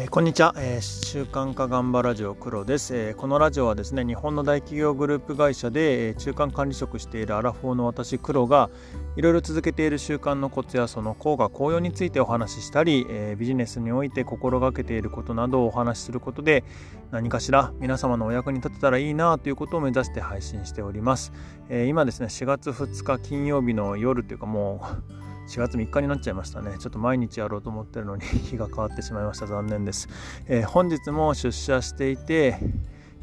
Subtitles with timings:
[0.00, 8.70] えー、こんにちは、えー、週刊化頑張ラジオ黒です、えー、このラジオはですね日本の大企業グループ会社で、え中間管理職しているアラフォーの私黒が
[9.16, 16.64] いろいろ続けている習慣のコツやその効果効用についてお話ししたり、えビジネスにおいて心がけていることなどをお話しすることで
[17.10, 21.30] 何かしら皆様のお役に立てたらいいなということを目指して配信しております、
[21.68, 24.80] え今ですね4月2日金曜日の夜というかも
[25.18, 26.76] う4月3日になっちゃいましたね。
[26.78, 29.48] ちょっと毎日やろうと思ってるのに日が変わってしまいました。
[29.48, 30.08] 残念です。
[30.46, 32.56] えー、本日も出社していて、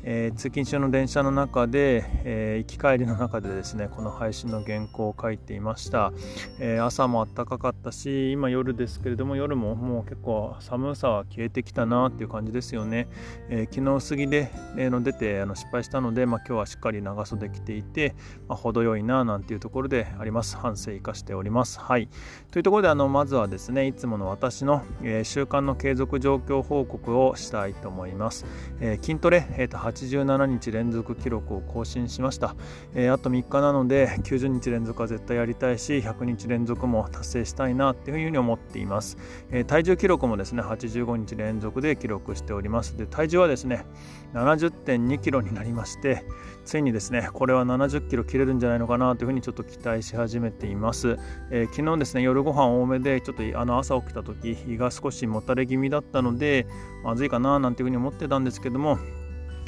[0.09, 6.13] えー、通勤中の電車の中で、えー、行き帰りの中でですねこの配信の原稿を書いていました、
[6.59, 13.09] えー、朝も暖かかったし今夜ですけれども夜ももう結構寒さは消えてきたなっていう感じですよね、
[13.49, 18.15] え昨日過ぎで、えの出てあの失敗したので、まあ、今日はしっかり長袖着ていて、
[18.47, 20.55] まあ、程よいななんていうところであります。
[20.57, 21.79] 反省生かしております。
[21.79, 22.07] はい。
[22.51, 28.45] というところであのまずはですねいつもの私の、え習慣の継続状況報告をしたいと思います、
[28.79, 32.55] え筋トレ、えーと87日連続記録を更新しました、
[32.93, 39.17] えー、あと3日なので90日連続は絶対やりたいし100日連続も達成したいなっていうふうに思っています、
[39.51, 42.97] えー、体重記録もですね85日連続で記録しております。
[42.97, 43.85] で体重はですね
[44.33, 46.25] 70.2キロになりまして
[46.65, 51.17] ついにですねこれは70キロ切れるんじゃないのかなというふうにちょっと期待し始めています、
[51.49, 56.67] えー、昨日ですね夜ご飯多めでちょっとあの朝起きた時胃が少しもたれ気味だったので
[57.03, 58.97] まずいかななんていうふうに思ってたんですけども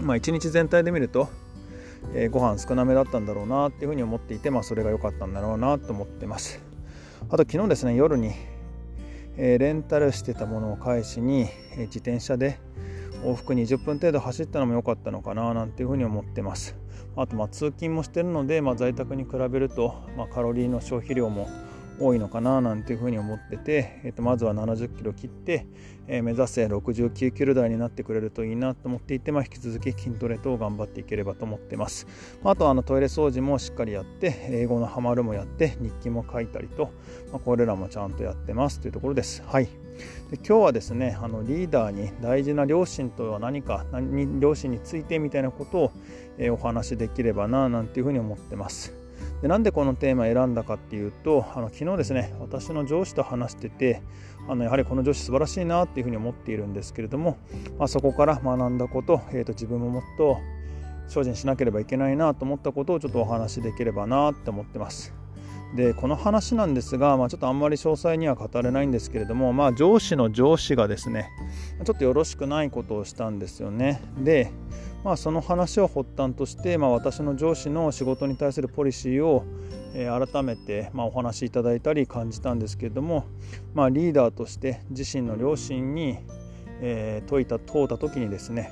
[0.03, 1.29] まあ、1日全体で見ると、
[2.13, 6.61] えー、ご飯少なめだったんだろうなっていうふうに思っていて、まあ、それが良かったんだろうなと思ってます。
[7.29, 8.31] あと昨日ですね夜に、
[9.35, 11.41] えー、レンタルしてたものを返しに、
[11.73, 12.59] えー、自転車で
[13.23, 16.75] 往復20分程度走ったのも良かったのかななんていうふうに思ってます。
[17.15, 21.49] あとまあ通勤もしてるので、まあ、在宅に比べると、まあ、カロリーの消費量も
[21.99, 25.65] 多いのかななんていうふうに思ってて、えー、とまずは70キロ切って、
[26.07, 32.07] えー、目指せ69キロ台になってくれるといいなと思っていて、まあ、引き続き筋トレ等頑張っていければと思ってます。
[32.43, 36.91] あとあのトイレ掃除もしっかりやって、英語のハマるもやって、日記も書いたりと、
[37.31, 39.43] まあ、これらもちゃんとやってますというところです。
[39.45, 39.65] はい。
[40.31, 45.91] で今日はですねあのリーダーに大事な両親とは何か何両親についてみたいなことを、
[46.37, 48.98] えー、お話しできればななんていうふうに思ってます。
[49.41, 54.01] でなんでこのテーマを選んだかっていうとあの昨日ですね私の上司と話してて
[54.47, 57.37] あのやはりこの上司素晴らしいなっていうふうに思っているんですけれども、
[57.77, 60.37] まあ、そこから学んだこと,、えー、と自分ももっと
[61.07, 65.13] 精進しなければいけないなと思ったことをちょっとお話しできればなって思ってます。
[65.75, 71.29] でこの話なんですが、まあ、ちょっとあんまり詳細には語れないんですけれども、まあ、上司の上司がですね
[71.83, 74.01] ちょっとよろしくないことをしたんですよね。
[74.17, 74.51] で
[75.03, 79.45] まあ、その話を発端として、まあ、私の上司の仕事に対するポリシーを、
[79.93, 83.25] えー、改めて、まあ、お話しいただいたり感じたんですけれども、
[83.73, 86.19] まあ、リーダーとして自身の両親に、
[86.81, 88.71] えー、問いた問うた時にですね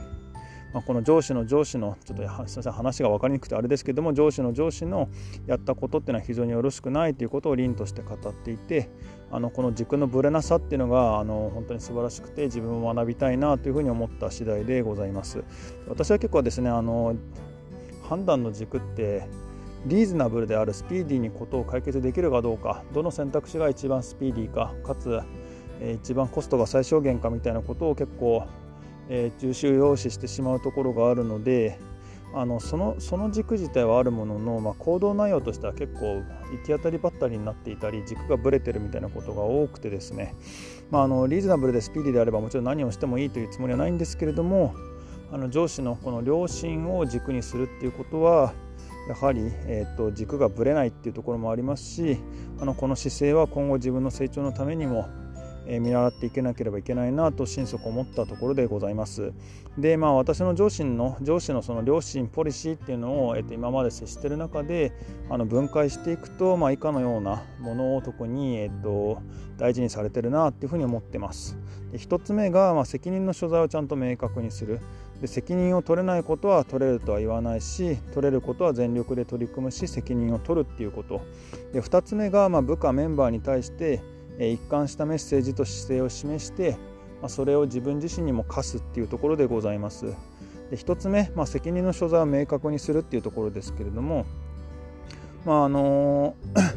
[0.73, 5.09] まあ、この上司の上司のちょっとすみません話が分かりにくくてあれですけども上司の上司の
[5.45, 8.89] やったことっていうのは非常によろしくないということを凛として語っていて
[9.31, 15.43] あのこの軸のぶれなさっていうのがあの本当に素晴らしくて自分も学びたいなというふうに思った次第でございます。
[15.87, 17.15] 私は結構ですねあの
[18.03, 19.27] 判断の軸って
[19.85, 25.21] リーズナブルであるスピーディーにことを解決できるかどうかどの選択肢が一番スピーディーかかつ
[26.03, 28.45] 一番コストが最小限かみたいなことを結構
[29.09, 31.79] えー、重視要視してしまうところがあるので
[32.33, 40.35] あのそのその軸自体はあるものの、まあ、行動内容としては結構行き当たりばったりになっていたり軸がぶれてるみたいなことが多くてですね、
[40.91, 44.75] まあ、あのリーズナブルでスピーディーであればもちろん何をしてもいいというつもりはないんですけれども
[45.31, 48.53] あの上司のこの良心を軸にするっていうことは
[49.09, 52.17] やはり、えーと軸がぶれないっていうところもありますし
[52.59, 55.07] あのこの姿勢は今後自分の成長のためにも
[55.67, 59.33] え見習っていけなければいけないなと心底思ったところでございます。
[59.77, 64.91] でまあ私の上司の上司のその良心ポリシーっていうのを、えっと、今まで接している中で
[65.29, 69.21] あの分解していくと、まあ、以下のようなものを特に、えっと、
[69.57, 71.57] 大事にされてるなっていうふうに思ってます。
[71.91, 74.79] で1つ目が、まあ、責任の所在をちゃんと明確にする。
[75.21, 81.21] で責任を取れないことは取れるとは言わないし取れることは全力で取り組むし責任を取るっていうこと
[81.73, 84.01] で2つ目が、まあ、部下メンバーに対して
[84.39, 86.77] 一貫したメッセージと姿勢を示して
[87.27, 90.13] それを自分自身にも課すっていうところでございます。
[90.69, 94.25] で1つ目、まあ、責任の所在を明確にするっていうところですけれども、
[95.45, 96.35] まああの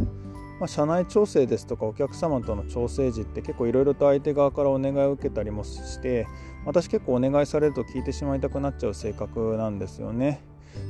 [0.61, 6.27] まあ、社内調整ですとかお客様との調整時って結構いろいろと相手側からお願いを受けたりもして
[6.67, 10.43] 私結構お願いされると聞いてしまいたくなっちゃう性格なんですよね。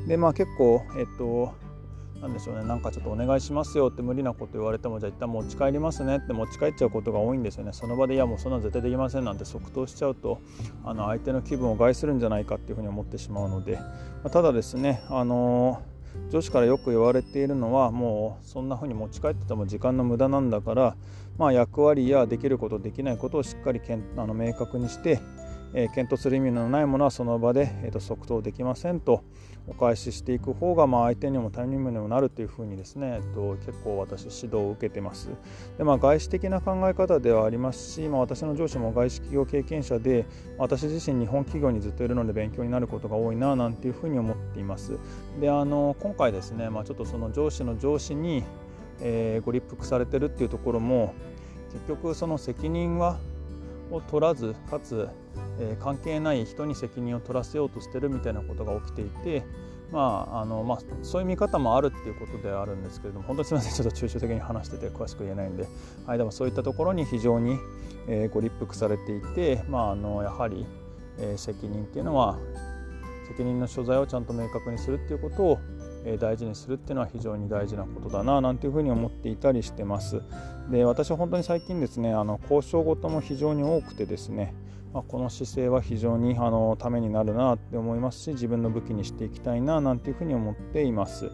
[0.06, 1.52] でまあ結構えっと
[2.20, 2.64] なんでしょうね。
[2.64, 6.18] なんかちょっとお願いしますよって無理なこと言われてもじゃあ一旦持ち帰りますね。
[6.18, 7.72] って持ち帰っちゃうことが多いんですよね。
[7.72, 10.40] その場でいやもうそんな絶対できませんなんて即答しちゃうと
[10.84, 13.84] あの相手の気分を害するんじゃないかっていうふうに思ってしまうので、ま
[14.24, 20.96] あ、ただですねあのー、上司からよく言われているのはもうそんな風に持ち帰ってても時間の無駄なんだから、
[21.38, 25.20] まあ、役割やできることできないことをしっかりけんあの明確にして
[25.74, 29.22] えー、検討する意味のないものはその場で、えーと、即答できませんと
[29.68, 35.30] お返ししていく方が、まあ、相手にも他人にもなるというふうにですね、えーと、結構私指導を受けてます。
[35.78, 40.26] で、まあ、外資的な考え方ではありますし、まあ、私の上司も外資企業経験者で
[40.58, 44.98] 私自身日本企業にずっといるので勉強になることが多いななんていうふうに思っています。
[45.40, 48.42] であの今回ですね、まあ、ちょっとその上司の上司に、
[49.00, 51.14] えー、ご立腹されてるっていうところも
[51.72, 53.18] 結局その責任は
[53.90, 55.08] を取らずかつ、
[55.58, 59.42] えー、関係ない人に責任を取らせようとしてるみたいなことが起きていて
[59.92, 63.74] まああのまあ、そういう見方もあるっていうことではあるんですけれども本当にすみません。
[63.74, 65.66] ちょっと抽象的に話してて詳しく言えないんで、
[66.06, 67.58] はい、でもそういったところに非常に、
[68.06, 70.64] えー、ご立腹されていて、まあ、あのやはり、
[71.18, 72.38] えー、責任っていうのは
[73.26, 75.58] 責任の所在をちゃんと明確にするっていうことを
[76.18, 80.22] 大事にするっていうのは非常に大事なことだななんていうふうに思っていたりしてます。
[80.70, 84.54] で私は本当に最近ですねあの交渉事も非常に多くてですね、
[84.94, 91.30] まあ、この姿勢は非常にあのためになるなって思いますし自分の武器にしていきたいななんていうふうに思っています。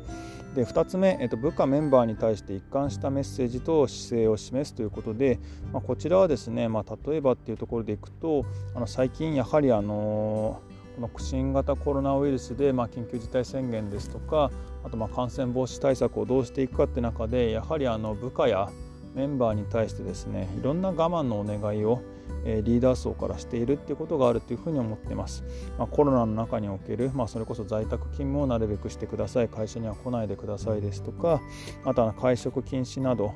[0.55, 5.39] で2つ目、えっと、部下メンバーに対して一貫したメッセージと姿勢を示すということで、
[5.71, 14.51] まあ、こちらはですね、まあ、例えばっていうところでいくとあの最近やはりあのーこの新型コロナウイルスで、まあ、緊急事態宣言ですとか
[14.83, 18.71] あとまあ感染防止対策をどうしていくかって中でやはりあの部下や
[19.15, 22.03] メンバーに対してですねいろんな我慢のお願いを
[22.45, 25.43] リーダー層からしているっていうことがあるというふうに思っています。
[25.79, 31.41] まあ、コロナの中における、まあ、それこそ在宅勤務をなるべくしてください、会社には来ないでくださいですとか、
[31.85, 33.35] あとは会食禁止など、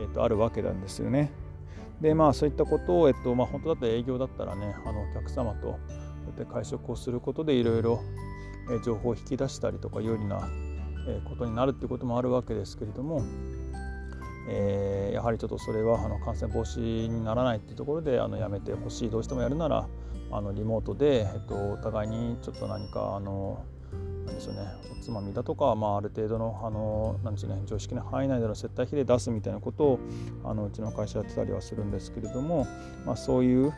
[0.00, 1.32] えー、とあるわけなんですよね。
[2.00, 5.78] で、まあそういったことを、えっとまあ、本当だったら営業だったらね、あのお客様と
[6.36, 8.00] で会食をすることでいろいろ
[8.84, 10.48] 情報を引き出したりとか有利な
[11.24, 13.22] ことになるっていうこともあるわけですけれども、
[14.48, 19.88] えー、やはりちょっとそれはあの感染防止にならないっていうところであのやめてほしいどうしてもやるなら
[20.32, 23.64] あのリモートで、えっと、お互いにちょっと何かあの
[24.26, 24.60] なんでしょうね、
[24.96, 30.00] おつまみだとか、まあ、ある程度のあのなんでしょう、ね、常識の範囲内での接待費で出すみたいなことを
[30.44, 32.66] あのうちの会社やってたりはするんですけれども、
[33.04, 33.72] まあ、そういう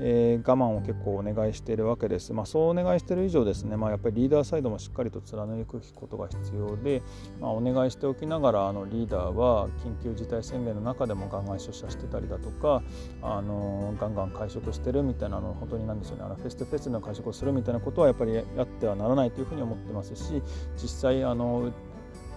[0.00, 2.32] えー、我慢を結構お願いしているわけです。
[2.32, 7.02] まあ、そうお願いしている以上ですね、まあ、やっぱりリーダーサイドもしっかりと貫くことが必要で、
[7.40, 12.82] まあ、お願いしておきながらあのリーダーは緊急事態宣言の中でもガンガン出社してたりだとか
[13.22, 20.42] あのガンガン会食してるみたいなの本当になんでしょうねあのフェストフェスの会食をするみたいなことはやっぱりやってはならないというふうに思ってますし
[20.80, 21.72] 実際あの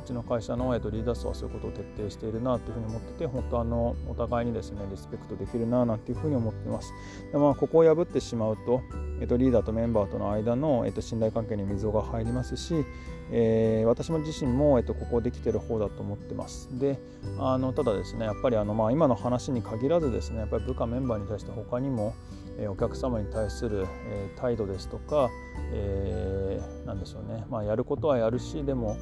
[0.03, 6.93] うちの会社の、えっと、リーダー層はそういうことを徹底しているなというふうに思ってて本当あのお互いにですねリスペクトできるななんていうふうに思っています。
[7.31, 8.81] で、まあ、ここを破ってしまうと、
[9.19, 12.85] えっと、リーダーとメンバーとの間の、えっと、信頼関係に溝が入りますし、
[13.31, 16.67] えー、私も自身も、えっと、ここできてる方だと思ってます。
[16.79, 16.99] で
[17.39, 22.13] あのただですねやっぱりあの、まあ、今の話に限らずですねやっぱり部下メンバーに対して他にも
[22.57, 25.29] えお客様に対する、え態度ですとか、
[25.73, 28.97] えー、何でしょうね、まあ、やることはやるしでも、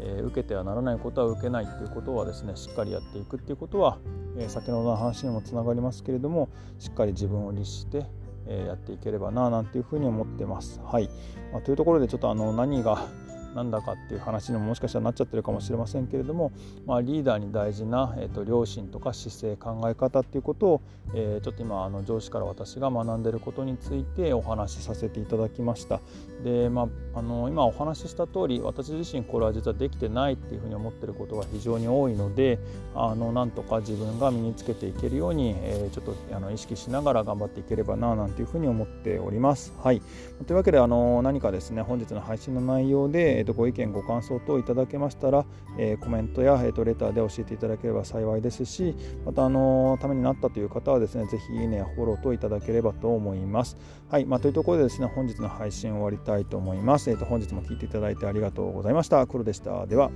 [0.00, 3.98] え、受けてはならないことは受けないっていうことはですねしっかりやっていくっていうことは、
[4.38, 6.48] え、先ほどの話にもつながりますけれども
[6.78, 8.06] しっかり自分を律して、
[8.46, 10.80] え、やっていければななんていうふうに思ってます。
[10.84, 11.08] はい、
[11.52, 13.06] まあ、というところでちょっとあの何が
[13.54, 16.52] なんだかっていう話にももしかしたらなっちゃってるかもしれませんけれども、
[16.86, 20.82] まあ、リーダーに大事な、えーと、良心とか姿勢考え方っていうことを、
[21.14, 26.00] えー、ちょっと今あの上司から私が学んでることについてお話しさせていただきました
[26.42, 32.58] で、まあ、あの今お話しした通り私自身これは実はできてないっていうふうに思ってることが非常に多いので
[32.94, 39.72] あのなんとか自分が身につけていけるように、えー、ちょっとあの意識しながら頑張っていければななんていうふうに思っております。
[39.82, 40.02] はい、
[40.46, 45.44] というわけであの何かですね本日の配信の内容で、とご意見ご感想等いただけましたら、
[45.78, 53.76] えー、コメントや、えー、とレターで教えていただければ幸いですしまたあのためになったという方はですね是非いいねやフォロー等いただければと思います。
[54.08, 57.10] はい、まあ、というところでですね本日の配信を終わりたいと思います。
[57.10, 59.26] えー、と本日も聴いていただいてありがとうございました。
[59.26, 59.86] 黒でした。
[59.86, 60.10] では。